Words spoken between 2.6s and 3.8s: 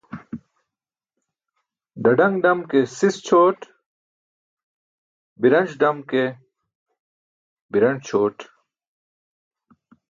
ke sis ćʰoot,